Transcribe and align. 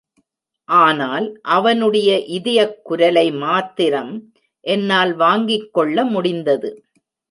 ஆனால், 0.69 1.39
அவனுடைய 1.49 2.19
இதயக் 2.29 2.85
குரலை 2.85 3.31
மாத்திரம் 3.31 4.13
என்னால் 4.65 5.15
வாங்கிக் 5.15 5.73
கொள்ள 5.73 6.05
முடிந்தது. 6.05 6.71